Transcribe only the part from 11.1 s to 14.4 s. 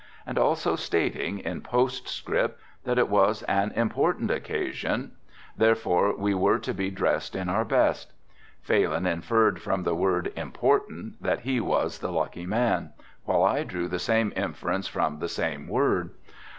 that he was the lucky man, while I drew the same